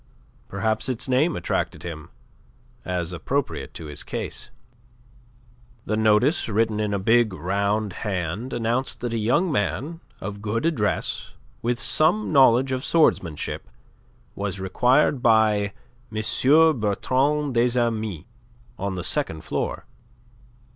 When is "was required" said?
14.33-15.21